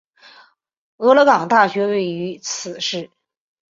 [0.97, 3.11] 俄勒冈大学位于此市。